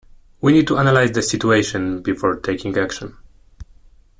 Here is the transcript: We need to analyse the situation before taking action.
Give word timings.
We 0.41 0.51
need 0.51 0.65
to 0.69 0.77
analyse 0.77 1.11
the 1.11 1.21
situation 1.21 2.01
before 2.01 2.37
taking 2.37 2.75
action. 2.75 3.17